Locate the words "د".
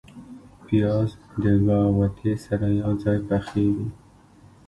1.41-1.43